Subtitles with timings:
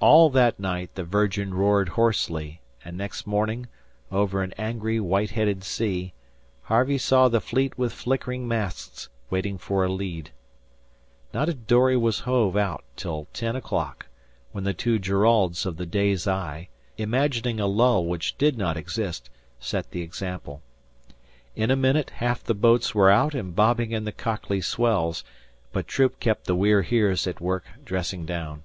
[0.00, 3.66] All that night the Virgin roared hoarsely; and next morning,
[4.10, 6.14] over an angry, white headed sea,
[6.62, 10.30] Harvey saw the Fleet with flickering masts waiting for a lead.
[11.34, 14.06] Not a dory was hove out till ten o'clock,
[14.52, 19.28] when the two Jeraulds of the Day's Eye, imagining a lull which did not exist,
[19.60, 20.62] set the example.
[21.54, 25.24] In a minute half the boats were out and bobbing in the cockly swells,
[25.74, 28.62] but Troop kept the We're Heres at work dressing down.